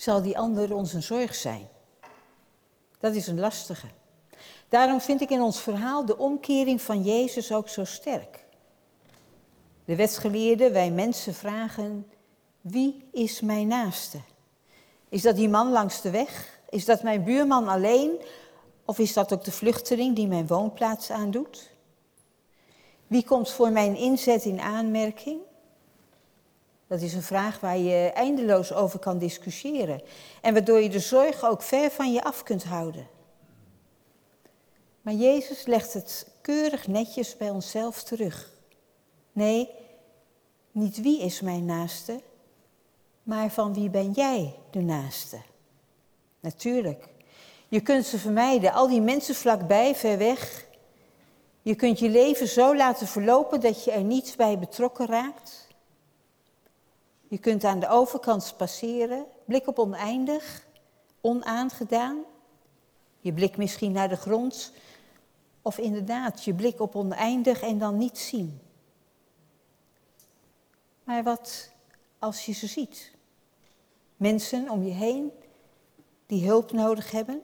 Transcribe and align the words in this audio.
zal 0.00 0.22
die 0.22 0.38
ander 0.38 0.74
ons 0.74 0.92
een 0.92 1.02
zorg 1.02 1.34
zijn? 1.34 1.68
Dat 2.98 3.14
is 3.14 3.26
een 3.26 3.40
lastige. 3.40 3.86
Daarom 4.68 5.00
vind 5.00 5.20
ik 5.20 5.30
in 5.30 5.40
ons 5.40 5.60
verhaal 5.60 6.04
de 6.04 6.18
omkering 6.18 6.82
van 6.82 7.02
Jezus 7.02 7.52
ook 7.52 7.68
zo 7.68 7.84
sterk. 7.84 8.44
De 9.84 9.96
wetsgeleerden, 9.96 10.72
wij 10.72 10.90
mensen 10.90 11.34
vragen, 11.34 12.10
wie 12.60 13.08
is 13.12 13.40
mijn 13.40 13.66
naaste? 13.66 14.20
Is 15.08 15.22
dat 15.22 15.36
die 15.36 15.48
man 15.48 15.70
langs 15.70 16.00
de 16.00 16.10
weg? 16.10 16.60
Is 16.68 16.84
dat 16.84 17.02
mijn 17.02 17.24
buurman 17.24 17.68
alleen? 17.68 18.20
Of 18.84 18.98
is 18.98 19.12
dat 19.12 19.32
ook 19.32 19.44
de 19.44 19.52
vluchteling 19.52 20.16
die 20.16 20.26
mijn 20.26 20.46
woonplaats 20.46 21.10
aandoet? 21.10 21.70
Wie 23.06 23.24
komt 23.24 23.50
voor 23.50 23.70
mijn 23.70 23.96
inzet 23.96 24.44
in 24.44 24.60
aanmerking? 24.60 25.40
Dat 26.90 27.00
is 27.00 27.14
een 27.14 27.22
vraag 27.22 27.60
waar 27.60 27.78
je 27.78 28.10
eindeloos 28.14 28.72
over 28.72 28.98
kan 28.98 29.18
discussiëren 29.18 30.00
en 30.40 30.52
waardoor 30.52 30.80
je 30.80 30.88
de 30.88 30.98
zorg 30.98 31.44
ook 31.44 31.62
ver 31.62 31.90
van 31.90 32.12
je 32.12 32.24
af 32.24 32.42
kunt 32.42 32.64
houden. 32.64 33.08
Maar 35.02 35.14
Jezus 35.14 35.66
legt 35.66 35.92
het 35.92 36.26
keurig 36.40 36.86
netjes 36.86 37.36
bij 37.36 37.50
onszelf 37.50 38.02
terug. 38.02 38.52
Nee, 39.32 39.68
niet 40.72 41.00
wie 41.00 41.20
is 41.20 41.40
mijn 41.40 41.64
naaste, 41.64 42.20
maar 43.22 43.50
van 43.50 43.74
wie 43.74 43.90
ben 43.90 44.10
jij 44.10 44.54
de 44.70 44.80
naaste? 44.80 45.40
Natuurlijk. 46.40 47.08
Je 47.68 47.80
kunt 47.80 48.06
ze 48.06 48.18
vermijden, 48.18 48.72
al 48.72 48.88
die 48.88 49.00
mensen 49.00 49.34
vlakbij, 49.34 49.94
ver 49.94 50.18
weg. 50.18 50.66
Je 51.62 51.74
kunt 51.74 51.98
je 51.98 52.08
leven 52.08 52.48
zo 52.48 52.76
laten 52.76 53.06
verlopen 53.06 53.60
dat 53.60 53.84
je 53.84 53.90
er 53.90 54.04
niets 54.04 54.36
bij 54.36 54.58
betrokken 54.58 55.06
raakt. 55.06 55.68
Je 57.30 57.38
kunt 57.38 57.64
aan 57.64 57.80
de 57.80 57.88
overkant 57.88 58.54
passeren, 58.56 59.26
blik 59.44 59.66
op 59.66 59.78
oneindig, 59.78 60.66
onaangedaan. 61.20 62.24
Je 63.20 63.32
blik 63.32 63.56
misschien 63.56 63.92
naar 63.92 64.08
de 64.08 64.16
grond, 64.16 64.72
of 65.62 65.78
inderdaad 65.78 66.44
je 66.44 66.54
blik 66.54 66.80
op 66.80 66.96
oneindig 66.96 67.60
en 67.60 67.78
dan 67.78 67.98
niet 67.98 68.18
zien. 68.18 68.60
Maar 71.04 71.22
wat 71.22 71.70
als 72.18 72.46
je 72.46 72.52
ze 72.52 72.66
ziet? 72.66 73.12
Mensen 74.16 74.70
om 74.70 74.82
je 74.82 74.92
heen 74.92 75.32
die 76.26 76.46
hulp 76.46 76.72
nodig 76.72 77.10
hebben? 77.10 77.42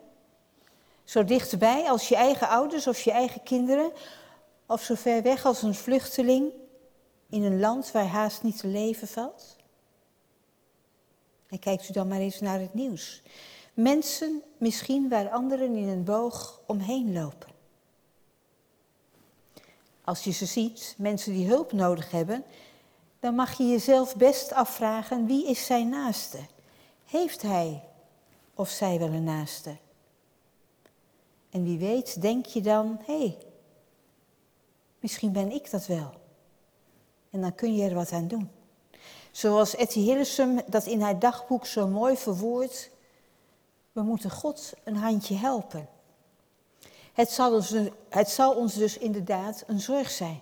Zo 1.05 1.25
dichtbij 1.25 1.91
als 1.91 2.09
je 2.09 2.17
eigen 2.17 2.49
ouders 2.49 2.87
of 2.87 3.01
je 3.01 3.13
eigen 3.13 3.43
kinderen, 3.43 3.93
of 4.67 4.83
zo 4.83 4.95
ver 4.95 5.23
weg 5.23 5.45
als 5.45 5.63
een 5.63 5.75
vluchteling 5.75 6.53
in 7.29 7.43
een 7.43 7.61
land 7.61 7.93
waar 7.93 8.07
haast 8.07 8.43
niet 8.43 8.59
te 8.59 8.67
leven 8.67 9.09
valt? 9.09 9.56
En 11.49 11.59
kijkt 11.59 11.89
u 11.89 11.93
dan 11.93 12.09
maar 12.09 12.21
eens 12.21 12.41
naar 12.41 12.61
het 12.61 12.75
nieuws. 12.75 13.23
Mensen 13.75 14.43
misschien 14.59 15.09
waar 15.09 15.31
anderen 15.31 15.77
in 15.77 15.89
een 15.89 16.05
boog 16.05 16.61
omheen 16.67 17.13
lopen. 17.13 17.55
Als 20.05 20.25
je 20.25 20.31
ze 20.31 20.47
ziet, 20.47 20.95
mensen 20.99 21.33
die 21.33 21.47
hulp 21.47 21.73
nodig 21.73 22.11
hebben, 22.11 22.45
dan 23.21 23.35
mag 23.35 23.59
je 23.59 23.65
jezelf 23.65 24.17
best 24.17 24.53
afvragen 24.53 25.27
wie 25.27 25.47
is 25.47 25.67
zijn 25.67 25.89
naaste? 25.89 26.39
Heeft 27.05 27.43
hij 27.43 27.83
of 28.55 28.69
zij 28.69 28.99
wel 28.99 29.09
een 29.09 29.25
naaste? 29.25 29.77
En 31.51 31.65
wie 31.65 31.79
weet, 31.79 32.21
denk 32.21 32.47
je 32.47 32.61
dan, 32.61 33.01
hé, 33.05 33.19
hey, 33.19 33.39
misschien 35.01 35.33
ben 35.33 35.53
ik 35.53 35.71
dat 35.71 35.87
wel. 35.87 36.11
En 37.31 37.41
dan 37.41 37.55
kun 37.55 37.75
je 37.77 37.89
er 37.89 37.95
wat 37.95 38.13
aan 38.13 38.29
doen. 38.29 38.51
Zoals 39.37 39.75
Etty 39.75 40.01
Hillesum 40.01 40.61
dat 40.67 40.87
in 40.87 41.01
haar 41.01 41.19
dagboek 41.19 41.67
zo 41.67 41.87
mooi 41.87 42.17
verwoordt. 42.17 42.91
We 43.93 44.03
moeten 44.03 44.31
God 44.31 44.73
een 44.85 44.97
handje 44.97 45.35
helpen. 45.35 45.89
Het 47.13 47.31
zal, 47.31 47.53
ons, 47.53 47.75
het 48.09 48.29
zal 48.29 48.55
ons 48.55 48.75
dus 48.75 48.99
inderdaad 48.99 49.65
een 49.67 49.81
zorg 49.81 50.11
zijn. 50.11 50.41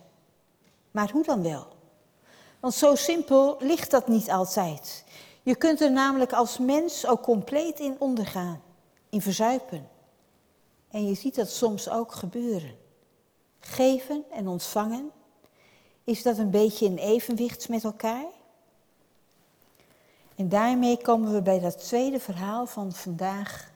Maar 0.91 1.11
hoe 1.11 1.25
dan 1.25 1.43
wel? 1.43 1.67
Want 2.61 2.75
zo 2.75 2.95
simpel 2.95 3.57
ligt 3.59 3.91
dat 3.91 4.09
niet 4.09 4.31
altijd. 4.31 5.05
Je 5.43 5.57
kunt 5.57 5.81
er 5.81 5.93
namelijk 5.93 6.33
als 6.33 6.59
mens 6.59 7.07
ook 7.07 7.23
compleet 7.23 7.81
in 7.81 7.97
ondergaan, 7.99 8.63
in 9.09 9.23
verzuipen. 9.23 9.89
En 10.91 11.07
je 11.07 11.15
ziet 11.15 11.35
dat 11.35 11.51
soms 11.51 11.89
ook 11.89 12.13
gebeuren. 12.13 12.77
Geven 13.61 14.25
en 14.31 14.49
ontvangen, 14.49 15.11
is 16.05 16.23
dat 16.23 16.39
een 16.39 16.51
beetje 16.51 16.87
in 16.87 16.97
evenwicht 16.97 17.69
met 17.69 17.85
elkaar? 17.85 18.43
En 20.37 20.49
daarmee 20.49 20.97
komen 21.03 21.33
we 21.33 21.43
bij 21.43 21.61
dat 21.61 21.85
tweede 21.85 22.21
verhaal 22.21 22.67
van 22.67 22.93
vandaag, 22.93 23.73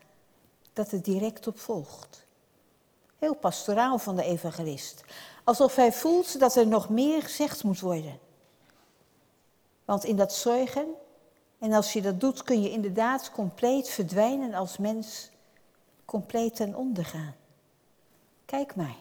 dat 0.73 0.91
er 0.91 1.01
direct 1.01 1.47
op 1.47 1.59
volgt. 1.59 2.25
Heel 3.19 3.35
pastoraal 3.35 3.97
van 3.97 4.15
de 4.15 4.23
evangelist. 4.23 5.03
Alsof 5.43 5.75
hij 5.75 5.91
voelt 5.91 6.39
dat 6.39 6.55
er 6.55 6.67
nog 6.67 6.89
meer 6.89 7.21
gezegd 7.21 7.63
moet 7.63 7.79
worden. 7.79 8.19
Want 9.85 10.03
in 10.03 10.15
dat 10.15 10.33
zorgen, 10.33 10.87
en 11.59 11.73
als 11.73 11.93
je 11.93 12.01
dat 12.01 12.19
doet, 12.19 12.43
kun 12.43 12.61
je 12.61 12.71
inderdaad 12.71 13.31
compleet 13.31 13.89
verdwijnen 13.89 14.53
als 14.53 14.77
mens, 14.77 15.29
compleet 16.05 16.55
ten 16.55 16.75
onder 16.75 17.05
gaan. 17.05 17.35
Kijk 18.45 18.75
mij. 18.75 18.95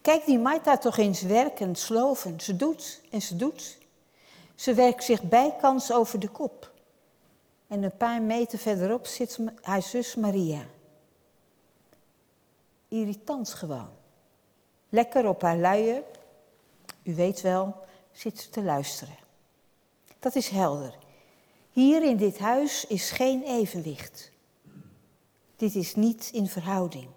Kijk 0.00 0.24
die 0.24 0.38
Martha 0.38 0.78
toch 0.78 0.96
eens 0.96 1.22
werken, 1.22 1.76
sloven. 1.76 2.40
Ze 2.40 2.56
doet 2.56 3.00
en 3.10 3.22
ze 3.22 3.36
doet. 3.36 3.78
Ze 4.56 4.74
werkt 4.74 5.04
zich 5.04 5.22
bijkans 5.22 5.92
over 5.92 6.18
de 6.18 6.28
kop. 6.28 6.72
En 7.66 7.82
een 7.82 7.96
paar 7.96 8.22
meter 8.22 8.58
verderop 8.58 9.06
zit 9.06 9.38
haar 9.60 9.82
zus 9.82 10.14
Maria. 10.14 10.64
Irritant 12.88 13.54
gewoon. 13.54 13.90
Lekker 14.88 15.28
op 15.28 15.42
haar 15.42 15.56
luier, 15.56 16.02
u 17.02 17.14
weet 17.14 17.40
wel, 17.40 17.84
zit 18.12 18.38
ze 18.38 18.50
te 18.50 18.62
luisteren. 18.62 19.16
Dat 20.18 20.34
is 20.34 20.48
helder. 20.48 20.94
Hier 21.70 22.02
in 22.02 22.16
dit 22.16 22.38
huis 22.38 22.86
is 22.86 23.10
geen 23.10 23.42
evenwicht. 23.42 24.30
Dit 25.56 25.74
is 25.74 25.94
niet 25.94 26.30
in 26.32 26.46
verhouding. 26.46 27.08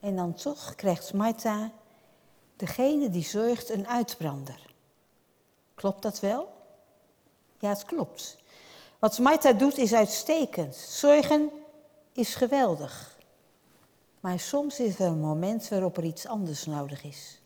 En 0.00 0.16
dan 0.16 0.34
toch 0.34 0.74
krijgt 0.74 1.12
Martha, 1.12 1.70
degene 2.56 3.10
die 3.10 3.24
zorgt, 3.24 3.68
een 3.68 3.86
uitbrander. 3.86 4.67
Klopt 5.78 6.02
dat 6.02 6.20
wel? 6.20 6.52
Ja, 7.58 7.68
het 7.68 7.84
klopt. 7.84 8.36
Wat 8.98 9.18
Martha 9.18 9.52
doet 9.52 9.78
is 9.78 9.94
uitstekend. 9.94 10.74
Zorgen 10.74 11.50
is 12.12 12.34
geweldig. 12.34 13.18
Maar 14.20 14.40
soms 14.40 14.80
is 14.80 14.98
er 14.98 15.06
een 15.06 15.20
moment 15.20 15.68
waarop 15.68 15.96
er 15.96 16.04
iets 16.04 16.26
anders 16.26 16.66
nodig 16.66 17.04
is. 17.04 17.40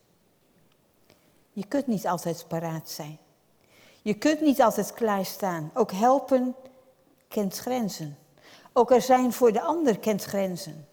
Je 1.53 1.67
kunt 1.67 1.87
niet 1.87 2.07
altijd 2.07 2.45
paraat 2.49 2.91
zijn. 2.91 3.19
Je 4.03 4.15
kunt 4.15 4.41
niet 4.41 4.63
altijd 4.63 4.93
klaarstaan. 4.93 5.71
Ook 5.75 5.93
helpen 5.93 6.55
kent 7.29 7.59
grenzen. 7.59 8.19
Ook 8.73 8.91
er 8.91 9.03
zijn 9.03 9.33
voor 9.33 9.53
de 9.53 9.63
ander 9.63 9.99
kent 9.99 10.25
grenzen. 10.25 10.89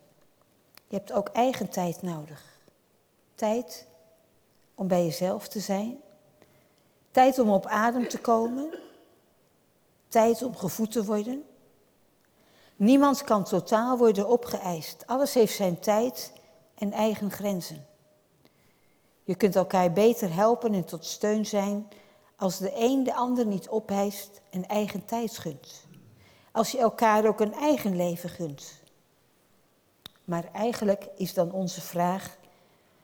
Je 0.88 0.96
hebt 0.96 1.12
ook 1.12 1.28
eigen 1.28 1.70
tijd 1.70 2.02
nodig. 2.02 2.44
Tijd 3.36 3.88
om 4.76 4.88
bij 4.88 5.04
jezelf 5.04 5.48
te 5.48 5.60
zijn. 5.60 6.02
Tijd 7.12 7.40
om 7.40 7.50
op 7.50 7.66
adem 7.66 8.08
te 8.08 8.20
komen. 8.20 8.74
Tijd 10.08 10.44
om 10.44 10.56
gevoed 10.56 10.92
te 10.92 11.06
worden. 11.06 11.44
Niemand 12.76 13.24
kan 13.24 13.44
totaal 13.44 13.98
worden 13.98 14.28
opgeëist. 14.28 15.04
Alles 15.06 15.34
heeft 15.34 15.56
zijn 15.56 15.80
tijd 15.80 16.34
en 16.76 16.92
eigen 16.92 17.32
grenzen. 17.32 17.86
Je 19.24 19.36
kunt 19.36 19.56
elkaar 19.56 19.92
beter 19.92 20.34
helpen 20.34 20.74
en 20.74 20.86
tot 20.86 21.06
steun 21.06 21.46
zijn 21.46 21.88
als 22.36 22.58
de 22.58 22.72
een 22.76 23.04
de 23.04 23.14
ander 23.14 23.46
niet 23.46 23.70
opeist 23.70 24.42
en 24.50 24.68
eigen 24.68 25.06
tijd 25.06 25.38
gunt. 25.38 25.86
Als 26.52 26.72
je 26.72 26.78
elkaar 26.78 27.28
ook 27.28 27.40
een 27.40 27.54
eigen 27.54 27.96
leven 27.96 28.30
gunt. 28.30 28.82
Maar 30.24 30.50
eigenlijk 30.54 31.08
is 31.16 31.34
dan 31.34 31.52
onze 31.52 31.82
vraag: 31.82 32.38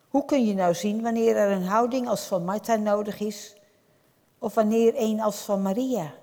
hoe 0.10 0.26
kun 0.26 0.46
je 0.46 0.54
nou 0.54 0.74
zien 0.74 1.02
wanneer 1.02 1.36
er 1.36 1.52
een 1.52 1.66
houding 1.66 2.08
als 2.08 2.26
van 2.26 2.46
Martha 2.46 2.76
nodig 2.76 3.20
is, 3.20 3.56
of 4.46 4.54
wanneer 4.54 4.94
een 4.96 5.22
als 5.22 5.38
van 5.38 5.62
Maria? 5.62 6.14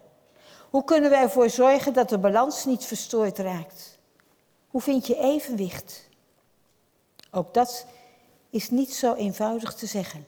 Hoe 0.70 0.84
kunnen 0.84 1.10
we 1.10 1.16
ervoor 1.16 1.50
zorgen 1.50 1.92
dat 1.92 2.08
de 2.08 2.18
balans 2.18 2.64
niet 2.64 2.84
verstoord 2.84 3.38
raakt? 3.38 3.98
Hoe 4.68 4.80
vind 4.80 5.06
je 5.06 5.16
evenwicht? 5.16 6.08
Ook 7.30 7.54
dat 7.54 7.86
is 8.50 8.70
niet 8.70 8.94
zo 8.94 9.14
eenvoudig 9.14 9.74
te 9.74 9.86
zeggen. 9.86 10.26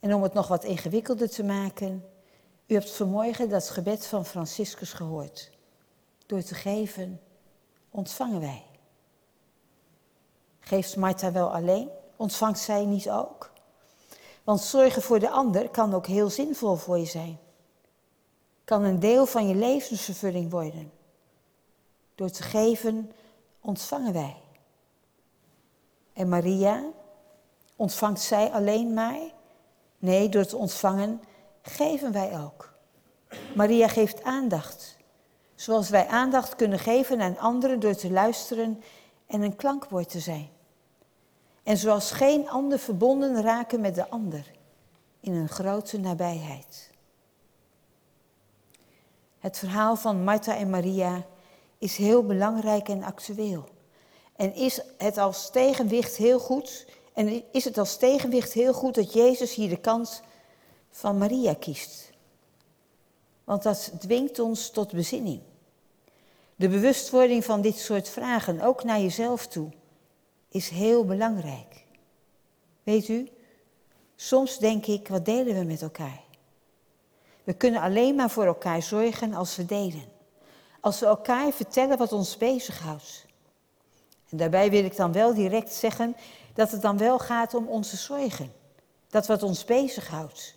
En 0.00 0.14
om 0.14 0.22
het 0.22 0.32
nog 0.32 0.48
wat 0.48 0.64
ingewikkelder 0.64 1.30
te 1.30 1.44
maken, 1.44 2.04
u 2.66 2.74
hebt 2.74 2.90
vanmorgen 2.90 3.48
dat 3.48 3.70
gebed 3.70 4.06
van 4.06 4.24
Franciscus 4.24 4.92
gehoord. 4.92 5.50
Door 6.26 6.42
te 6.42 6.54
geven, 6.54 7.20
ontvangen 7.90 8.40
wij. 8.40 8.64
Geeft 10.60 10.96
Martha 10.96 11.32
wel 11.32 11.54
alleen? 11.54 11.88
Ontvangt 12.16 12.58
zij 12.58 12.84
niet 12.84 13.10
ook? 13.10 13.52
Want 14.44 14.60
zorgen 14.60 15.02
voor 15.02 15.18
de 15.18 15.30
ander 15.30 15.68
kan 15.68 15.94
ook 15.94 16.06
heel 16.06 16.30
zinvol 16.30 16.76
voor 16.76 16.98
je 16.98 17.04
zijn. 17.04 17.38
kan 18.64 18.82
een 18.82 19.00
deel 19.00 19.26
van 19.26 19.48
je 19.48 19.54
levensvervulling 19.54 20.50
worden. 20.50 20.92
Door 22.14 22.30
te 22.30 22.42
geven 22.42 23.12
ontvangen 23.60 24.12
wij. 24.12 24.36
En 26.12 26.28
Maria, 26.28 26.84
ontvangt 27.76 28.20
zij 28.20 28.50
alleen 28.50 28.94
maar? 28.94 29.20
Nee, 29.98 30.28
door 30.28 30.44
te 30.44 30.56
ontvangen 30.56 31.22
geven 31.62 32.12
wij 32.12 32.40
ook. 32.40 32.72
Maria 33.54 33.88
geeft 33.88 34.22
aandacht. 34.22 34.96
Zoals 35.54 35.88
wij 35.88 36.06
aandacht 36.06 36.56
kunnen 36.56 36.78
geven 36.78 37.20
aan 37.20 37.38
anderen 37.38 37.80
door 37.80 37.94
te 37.94 38.10
luisteren 38.10 38.82
en 39.26 39.42
een 39.42 39.56
klankwoord 39.56 40.08
te 40.08 40.20
zijn. 40.20 40.53
En 41.64 41.76
zoals 41.76 42.10
geen 42.10 42.48
ander 42.48 42.78
verbonden 42.78 43.42
raken 43.42 43.80
met 43.80 43.94
de 43.94 44.08
ander 44.08 44.50
in 45.20 45.32
een 45.34 45.48
grote 45.48 45.98
nabijheid. 45.98 46.90
Het 49.38 49.58
verhaal 49.58 49.96
van 49.96 50.24
Martha 50.24 50.56
en 50.56 50.70
Maria 50.70 51.26
is 51.78 51.96
heel 51.96 52.24
belangrijk 52.26 52.88
en 52.88 53.02
actueel. 53.02 53.68
En 54.36 54.54
is 54.54 54.80
het 54.98 55.18
als 55.18 55.50
tegenwicht 55.50 56.16
heel 56.16 56.38
goed, 56.38 56.86
en 57.12 57.42
is 57.52 57.64
het 57.64 57.78
als 57.78 57.96
tegenwicht 57.96 58.52
heel 58.52 58.72
goed 58.72 58.94
dat 58.94 59.12
Jezus 59.12 59.54
hier 59.54 59.68
de 59.68 59.76
kant 59.76 60.22
van 60.90 61.18
Maria 61.18 61.54
kiest. 61.54 62.10
Want 63.44 63.62
dat 63.62 63.92
dwingt 63.98 64.38
ons 64.38 64.70
tot 64.70 64.92
bezinning. 64.92 65.40
De 66.56 66.68
bewustwording 66.68 67.44
van 67.44 67.60
dit 67.60 67.78
soort 67.78 68.08
vragen, 68.08 68.60
ook 68.60 68.84
naar 68.84 69.00
jezelf 69.00 69.46
toe, 69.46 69.70
is 70.54 70.68
heel 70.68 71.04
belangrijk. 71.04 71.84
Weet 72.82 73.08
u, 73.08 73.28
soms 74.16 74.58
denk 74.58 74.86
ik, 74.86 75.08
wat 75.08 75.24
delen 75.24 75.58
we 75.58 75.64
met 75.64 75.82
elkaar? 75.82 76.20
We 77.44 77.52
kunnen 77.52 77.80
alleen 77.80 78.14
maar 78.14 78.30
voor 78.30 78.44
elkaar 78.44 78.82
zorgen 78.82 79.34
als 79.34 79.56
we 79.56 79.66
delen. 79.66 80.04
Als 80.80 81.00
we 81.00 81.06
elkaar 81.06 81.52
vertellen 81.52 81.98
wat 81.98 82.12
ons 82.12 82.36
bezighoudt. 82.36 83.26
En 84.28 84.36
daarbij 84.36 84.70
wil 84.70 84.84
ik 84.84 84.96
dan 84.96 85.12
wel 85.12 85.34
direct 85.34 85.72
zeggen 85.72 86.16
dat 86.52 86.70
het 86.70 86.82
dan 86.82 86.98
wel 86.98 87.18
gaat 87.18 87.54
om 87.54 87.68
onze 87.68 87.96
zorgen. 87.96 88.52
Dat 89.08 89.26
wat 89.26 89.42
ons 89.42 89.64
bezighoudt. 89.64 90.54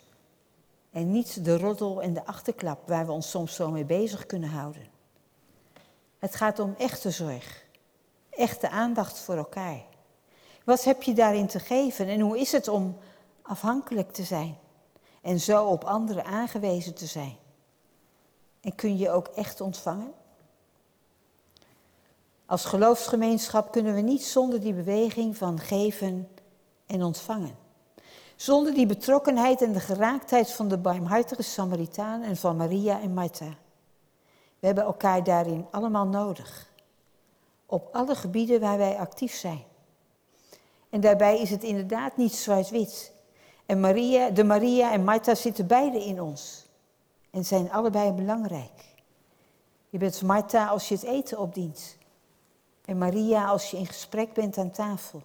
En 0.92 1.12
niet 1.12 1.46
de 1.46 1.58
roddel 1.58 2.02
en 2.02 2.14
de 2.14 2.26
achterklap 2.26 2.88
waar 2.88 3.06
we 3.06 3.12
ons 3.12 3.30
soms 3.30 3.56
zo 3.56 3.72
mee 3.72 3.86
bezig 3.86 4.26
kunnen 4.26 4.50
houden. 4.50 4.88
Het 6.20 6.36
gaat 6.36 6.60
om 6.60 6.76
echte 6.78 7.12
zorg. 7.12 7.67
Echte 8.38 8.70
aandacht 8.70 9.20
voor 9.20 9.36
elkaar. 9.36 9.84
Wat 10.64 10.84
heb 10.84 11.04
je 11.04 11.14
daarin 11.14 11.48
te 11.48 11.60
geven 11.60 12.08
en 12.08 12.20
hoe 12.20 12.40
is 12.40 12.52
het 12.52 12.68
om 12.68 12.98
afhankelijk 13.42 14.12
te 14.12 14.24
zijn 14.24 14.58
en 15.22 15.40
zo 15.40 15.66
op 15.66 15.84
anderen 15.84 16.26
aangewezen 16.26 16.96
te 16.96 17.06
zijn? 17.06 17.38
En 18.62 18.76
kun 18.76 18.98
je 18.98 19.10
ook 19.10 19.28
echt 19.28 19.62
ontvangen? 19.62 20.14
Als 22.46 22.66
geloofsgemeenschap 22.66 23.72
kunnen 23.72 23.96
we 23.96 24.02
niet 24.02 24.24
zonder 24.24 24.62
die 24.62 24.74
beweging 24.74 25.38
van 25.38 25.60
geven 25.60 26.30
en 26.86 27.04
ontvangen. 27.04 27.58
Zonder 28.36 28.74
die 28.74 28.86
betrokkenheid 28.86 29.62
en 29.62 29.74
de 29.74 29.80
geraaktheid 29.80 30.52
van 30.52 30.68
de 30.68 30.78
barmhartige 30.78 31.44
Samaritaan 31.44 32.22
en 32.22 32.38
van 32.38 32.56
Maria 32.56 33.02
en 33.02 33.14
Martha. 33.14 33.56
We 34.60 34.66
hebben 34.66 34.84
elkaar 34.84 35.24
daarin 35.24 35.68
allemaal 35.72 36.08
nodig. 36.08 36.76
Op 37.70 37.96
alle 37.96 38.16
gebieden 38.16 38.60
waar 38.60 38.78
wij 38.78 38.98
actief 38.98 39.34
zijn. 39.34 39.64
En 40.90 41.02
daarbij 41.02 41.40
is 41.40 41.50
het 41.50 41.64
inderdaad 41.64 42.18
niet 42.18 42.34
zwart-wit. 42.34 43.12
En 43.66 43.80
Maria, 43.80 44.30
de 44.30 44.44
Maria 44.44 44.92
en 44.92 45.04
Martha 45.04 45.36
zitten 45.36 45.68
beide 45.68 46.06
in 46.06 46.22
ons. 46.22 46.66
En 47.32 47.46
zijn 47.46 47.72
allebei 47.72 48.12
belangrijk. 48.12 48.96
Je 49.90 49.98
bent 49.98 50.22
Martha 50.22 50.68
als 50.68 50.88
je 50.88 50.96
het 50.96 51.04
eten 51.04 51.38
opdient. 51.40 51.98
En 52.86 52.98
Maria 52.98 53.48
als 53.48 53.72
je 53.72 53.78
in 53.78 53.86
gesprek 53.86 54.34
bent 54.34 54.58
aan 54.58 54.72
tafel. 54.72 55.22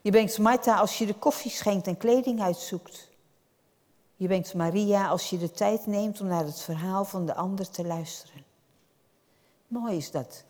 Je 0.00 0.10
bent 0.10 0.38
Martha 0.38 0.78
als 0.78 0.98
je 0.98 1.06
de 1.06 1.14
koffie 1.14 1.50
schenkt 1.50 1.86
en 1.86 1.96
kleding 1.96 2.40
uitzoekt. 2.40 3.08
Je 4.16 4.28
bent 4.28 4.54
Maria 4.54 5.08
als 5.08 5.30
je 5.30 5.38
de 5.38 5.50
tijd 5.50 5.86
neemt 5.86 6.20
om 6.20 6.26
naar 6.26 6.44
het 6.44 6.60
verhaal 6.60 7.04
van 7.04 7.26
de 7.26 7.34
ander 7.34 7.70
te 7.70 7.84
luisteren. 7.84 8.44
Mooi 9.68 9.96
is 9.96 10.10
dat. 10.10 10.44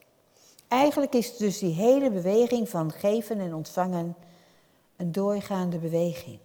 Eigenlijk 0.69 1.15
is 1.15 1.37
dus 1.37 1.59
die 1.59 1.75
hele 1.75 2.11
beweging 2.11 2.69
van 2.69 2.93
geven 2.93 3.41
en 3.41 3.55
ontvangen 3.55 4.17
een 4.97 5.13
doorgaande 5.13 5.79
beweging. 5.79 6.39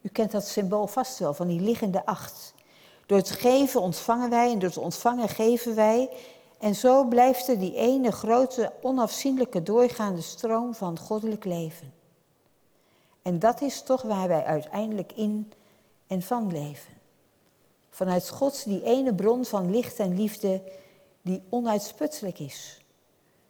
U 0.00 0.08
kent 0.08 0.30
dat 0.30 0.46
symbool 0.46 0.86
vast 0.86 1.18
wel, 1.18 1.34
van 1.34 1.46
die 1.46 1.60
liggende 1.60 2.06
acht. 2.06 2.54
Door 3.06 3.18
het 3.18 3.30
geven 3.30 3.80
ontvangen 3.80 4.30
wij 4.30 4.52
en 4.52 4.58
door 4.58 4.68
het 4.68 4.78
ontvangen 4.78 5.28
geven 5.28 5.74
wij. 5.74 6.10
En 6.58 6.74
zo 6.74 7.04
blijft 7.04 7.48
er 7.48 7.58
die 7.58 7.74
ene 7.74 8.12
grote, 8.12 8.72
onafzienlijke 8.82 9.62
doorgaande 9.62 10.20
stroom 10.20 10.74
van 10.74 10.98
goddelijk 10.98 11.44
leven. 11.44 11.92
En 13.22 13.38
dat 13.38 13.60
is 13.60 13.82
toch 13.82 14.02
waar 14.02 14.28
wij 14.28 14.44
uiteindelijk 14.44 15.12
in 15.12 15.52
en 16.06 16.22
van 16.22 16.52
leven. 16.52 16.92
Vanuit 17.90 18.28
Gods 18.28 18.64
die 18.64 18.82
ene 18.82 19.14
bron 19.14 19.44
van 19.44 19.70
licht 19.70 19.98
en 19.98 20.16
liefde 20.16 20.62
die 21.22 21.42
onuitsputtelijk 21.48 22.38
is. 22.38 22.84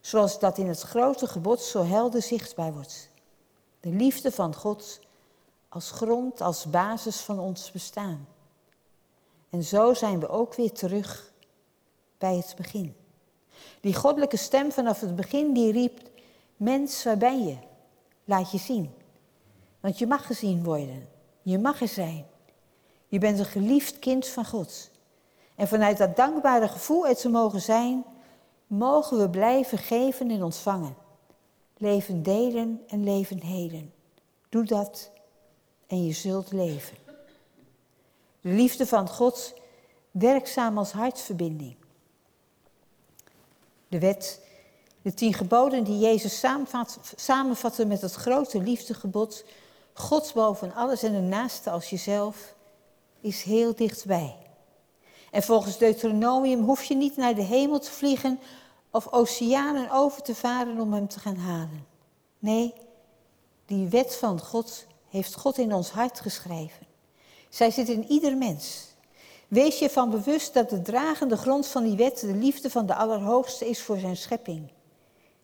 Zoals 0.07 0.39
dat 0.39 0.59
in 0.59 0.67
het 0.69 0.81
grote 0.81 1.27
gebod 1.27 1.61
zo 1.61 1.85
helder 1.85 2.23
zichtbaar 2.23 2.73
wordt. 2.73 3.11
De 3.81 3.89
liefde 3.89 4.33
van 4.33 4.55
God 4.55 5.01
als 5.69 5.91
grond, 5.91 6.41
als 6.41 6.65
basis 6.65 7.21
van 7.21 7.39
ons 7.39 7.71
bestaan. 7.71 8.29
En 9.51 9.65
zo 9.65 9.95
zijn 9.95 10.21
we 10.21 10.29
ook 10.29 10.55
weer 10.55 10.73
terug 10.73 11.33
bij 12.19 12.37
het 12.37 12.55
begin. 12.57 12.97
Die 13.81 13.95
goddelijke 13.95 14.37
stem 14.37 14.73
vanaf 14.73 15.01
het 15.01 15.17
begin 15.17 15.53
die 15.53 15.73
riep, 15.73 16.01
mens, 16.57 17.05
waar 17.05 17.19
ben 17.19 17.45
je? 17.45 17.57
Laat 18.25 18.51
je 18.51 18.59
zien. 18.59 18.95
Want 19.81 19.99
je 19.99 20.07
mag 20.07 20.27
gezien 20.27 20.65
worden. 20.65 21.09
Je 21.43 21.59
mag 21.59 21.81
er 21.81 21.89
zijn. 21.89 22.27
Je 23.09 23.19
bent 23.19 23.39
een 23.39 23.45
geliefd 23.45 23.99
kind 23.99 24.27
van 24.27 24.47
God. 24.47 24.91
En 25.55 25.69
vanuit 25.69 25.99
dat 25.99 26.17
dankbare 26.17 26.69
gevoel 26.69 27.07
er 27.07 27.17
te 27.17 27.29
mogen 27.29 27.61
zijn, 27.61 28.05
mogen 28.67 29.19
we 29.19 29.31
blijven 29.31 29.79
geven 29.79 30.31
en 30.31 30.43
ontvangen. 30.43 30.97
Leven 31.77 32.23
delen 32.23 32.83
en 32.89 33.05
leven 33.05 33.41
heden. 33.43 33.93
Doe 34.49 34.65
dat 34.65 35.11
en 35.87 36.05
je 36.05 36.13
zult 36.13 36.53
leven. 36.53 36.97
De 38.41 38.49
liefde 38.49 38.87
van 38.87 39.09
God 39.09 39.55
werkzaam 40.11 40.79
als 40.79 40.93
hartverbinding. 40.93 41.77
De 43.89 43.99
wet, 43.99 44.41
de 45.03 45.15
tien 45.15 45.35
geboden 45.35 45.85
die 45.85 45.99
Jezus 45.99 46.45
samenvatte 47.17 47.85
met 47.85 48.01
het 48.01 48.15
grote 48.15 48.63
liefdegebod, 48.63 49.45
God 49.93 50.33
boven 50.35 50.75
alles 50.75 51.03
en 51.03 51.13
de 51.13 51.21
naaste 51.21 51.71
als 51.71 51.91
jezelf, 51.91 52.55
is 53.21 53.43
heel 53.43 53.75
dichtbij. 53.75 54.37
En 55.31 55.43
volgens 55.43 55.79
Deuteronomium 55.79 56.63
hoef 56.63 56.83
je 56.83 56.95
niet 56.95 57.17
naar 57.17 57.35
de 57.35 57.43
hemel 57.43 57.79
te 57.79 57.91
vliegen 57.91 58.39
of 58.97 59.13
oceanen 59.13 59.91
over 59.91 60.23
te 60.23 60.35
varen 60.35 60.81
om 60.81 60.93
hem 60.93 61.09
te 61.09 61.21
gaan 61.21 61.37
halen. 61.37 61.87
Nee, 62.39 62.75
die 63.67 63.89
wet 63.89 64.17
van 64.17 64.41
God 64.41 64.87
heeft 65.09 65.35
God 65.35 65.59
in 65.59 65.73
ons 65.73 65.91
hart 65.91 66.21
geschreven. 66.21 66.87
Zij 67.49 67.71
zit 67.71 67.89
in 67.89 68.05
ieder 68.09 68.37
mens. 68.37 68.95
Wees 69.49 69.79
je 69.79 69.91
van 69.91 70.11
bewust 70.11 70.55
dat 70.55 70.71
de 70.71 70.83
dragende 70.83 71.37
grond 71.37 71.67
van 71.67 71.85
die 71.85 71.97
wet 71.97 72.21
de 72.21 72.35
liefde 72.35 72.71
van 72.71 72.87
de 72.87 72.95
Allerhoogste 72.95 73.69
is 73.69 73.83
voor 73.83 73.99
zijn 73.99 74.17
schepping. 74.17 74.71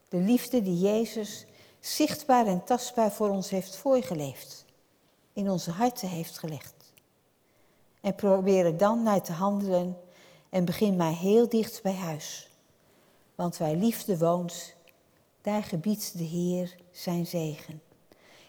De 0.08 0.16
liefde 0.16 0.62
die 0.62 0.78
Jezus 0.78 1.46
zichtbaar 1.80 2.46
en 2.46 2.64
tastbaar 2.64 3.12
voor 3.12 3.28
ons 3.28 3.50
heeft 3.50 3.76
voorgeleefd, 3.76 4.64
in 5.32 5.50
onze 5.50 5.70
harten 5.70 6.08
heeft 6.08 6.38
gelegd. 6.38 6.74
En 8.00 8.14
probeer 8.14 8.64
er 8.64 8.76
dan 8.76 9.02
naar 9.02 9.22
te 9.22 9.32
handelen 9.32 9.96
en 10.50 10.64
begin 10.64 10.96
maar 10.96 11.16
heel 11.16 11.48
dicht 11.48 11.82
bij 11.82 11.94
huis. 11.94 12.50
Want 13.42 13.56
waar 13.56 13.74
liefde 13.74 14.18
woont, 14.18 14.74
daar 15.40 15.62
gebiedt 15.62 16.18
de 16.18 16.24
Heer 16.24 16.76
zijn 16.90 17.26
zegen. 17.26 17.82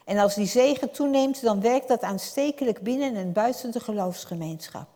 En 0.05 0.17
als 0.17 0.35
die 0.35 0.45
zegen 0.45 0.91
toeneemt, 0.91 1.41
dan 1.41 1.61
werkt 1.61 1.87
dat 1.87 2.01
aanstekelijk 2.01 2.81
binnen 2.81 3.15
en 3.15 3.31
buiten 3.31 3.71
de 3.71 3.79
geloofsgemeenschap. 3.79 4.87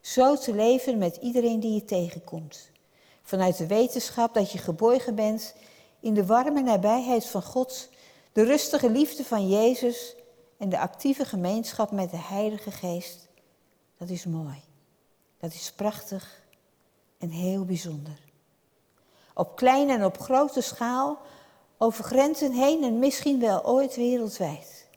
Zo 0.00 0.36
te 0.36 0.54
leven 0.54 0.98
met 0.98 1.16
iedereen 1.16 1.60
die 1.60 1.74
je 1.74 1.84
tegenkomt. 1.84 2.70
Vanuit 3.22 3.56
de 3.56 3.66
wetenschap 3.66 4.34
dat 4.34 4.52
je 4.52 4.58
geborgen 4.58 5.14
bent 5.14 5.54
in 6.00 6.14
de 6.14 6.26
warme 6.26 6.62
nabijheid 6.62 7.26
van 7.26 7.42
God, 7.42 7.88
de 8.32 8.42
rustige 8.42 8.90
liefde 8.90 9.24
van 9.24 9.48
Jezus 9.48 10.14
en 10.58 10.68
de 10.68 10.78
actieve 10.78 11.24
gemeenschap 11.24 11.90
met 11.90 12.10
de 12.10 12.20
Heilige 12.20 12.70
Geest. 12.70 13.28
Dat 13.98 14.08
is 14.08 14.24
mooi. 14.24 14.62
Dat 15.38 15.52
is 15.52 15.72
prachtig 15.72 16.42
en 17.18 17.30
heel 17.30 17.64
bijzonder. 17.64 18.29
Op 19.40 19.56
kleine 19.56 19.92
en 19.92 20.04
op 20.04 20.18
grote 20.18 20.60
schaal, 20.60 21.18
over 21.78 22.04
grenzen 22.04 22.52
heen 22.52 22.84
en 22.84 22.98
misschien 22.98 23.40
wel 23.40 23.64
ooit 23.64 23.96
wereldwijd. 23.96 24.88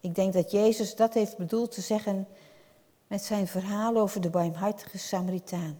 Ik 0.00 0.14
denk 0.14 0.32
dat 0.32 0.50
Jezus 0.50 0.94
dat 0.94 1.14
heeft 1.14 1.36
bedoeld 1.36 1.72
te 1.72 1.80
zeggen 1.80 2.28
met 3.06 3.24
zijn 3.24 3.46
verhaal 3.46 3.96
over 3.96 4.20
de 4.20 4.30
barmhartige 4.30 4.98
Samaritaan, 4.98 5.78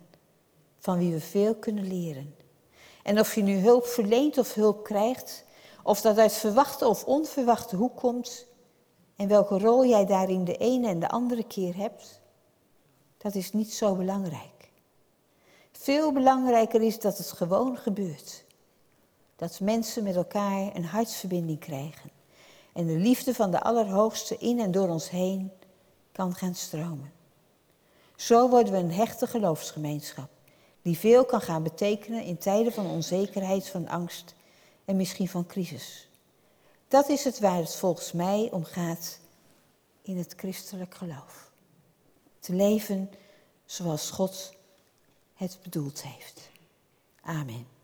van 0.78 0.98
wie 0.98 1.12
we 1.12 1.20
veel 1.20 1.54
kunnen 1.54 1.86
leren. 1.86 2.34
En 3.02 3.18
of 3.18 3.34
je 3.34 3.42
nu 3.42 3.56
hulp 3.56 3.86
verleent 3.86 4.38
of 4.38 4.54
hulp 4.54 4.84
krijgt, 4.84 5.44
of 5.82 6.00
dat 6.00 6.18
uit 6.18 6.32
verwachte 6.32 6.88
of 6.88 7.04
onverwachte 7.04 7.76
hoek 7.76 7.96
komt, 7.96 8.46
en 9.16 9.28
welke 9.28 9.58
rol 9.58 9.86
jij 9.86 10.06
daarin 10.06 10.44
de 10.44 10.56
ene 10.56 10.88
en 10.88 11.00
de 11.00 11.08
andere 11.08 11.44
keer 11.44 11.76
hebt, 11.76 12.20
dat 13.18 13.34
is 13.34 13.52
niet 13.52 13.72
zo 13.72 13.94
belangrijk. 13.94 14.57
Veel 15.80 16.12
belangrijker 16.12 16.82
is 16.82 16.98
dat 16.98 17.18
het 17.18 17.32
gewoon 17.32 17.76
gebeurt. 17.76 18.44
Dat 19.36 19.60
mensen 19.60 20.02
met 20.02 20.16
elkaar 20.16 20.76
een 20.76 20.84
hartsverbinding 20.84 21.58
krijgen 21.58 22.10
en 22.72 22.86
de 22.86 22.96
liefde 22.96 23.34
van 23.34 23.50
de 23.50 23.60
Allerhoogste 23.60 24.36
in 24.38 24.60
en 24.60 24.70
door 24.70 24.88
ons 24.88 25.10
heen 25.10 25.52
kan 26.12 26.34
gaan 26.34 26.54
stromen. 26.54 27.12
Zo 28.16 28.48
worden 28.48 28.72
we 28.72 28.78
een 28.78 28.92
hechte 28.92 29.26
geloofsgemeenschap 29.26 30.28
die 30.82 30.98
veel 30.98 31.24
kan 31.24 31.40
gaan 31.40 31.62
betekenen 31.62 32.22
in 32.22 32.38
tijden 32.38 32.72
van 32.72 32.86
onzekerheid, 32.86 33.68
van 33.68 33.88
angst 33.88 34.34
en 34.84 34.96
misschien 34.96 35.28
van 35.28 35.46
crisis. 35.46 36.08
Dat 36.88 37.08
is 37.08 37.24
het 37.24 37.38
waar 37.38 37.58
het 37.58 37.76
volgens 37.76 38.12
mij 38.12 38.48
om 38.52 38.64
gaat 38.64 39.18
in 40.02 40.18
het 40.18 40.34
christelijk 40.36 40.94
geloof. 40.94 41.50
Te 42.40 42.54
leven 42.54 43.10
zoals 43.64 44.10
God 44.10 44.56
het 45.38 45.58
bedoeld 45.62 46.02
heeft. 46.02 46.50
Amen. 47.20 47.77